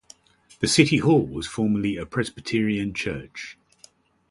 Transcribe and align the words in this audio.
The 0.61 0.67
City 0.67 0.97
Hall 0.97 1.27
was 1.27 1.45
formerly 1.45 1.95
a 1.95 2.07
Presbyterian 2.07 2.95
Church. 2.95 3.55